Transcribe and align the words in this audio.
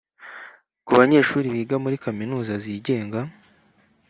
Ku 0.85 0.91
banyeshuri 0.99 1.47
biga 1.55 1.75
muri 1.83 1.95
kaminuza 2.05 2.53
zigenga 2.63 3.19